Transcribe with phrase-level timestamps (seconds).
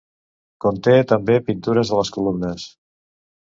[0.65, 2.67] Conté també pintures a les columnes.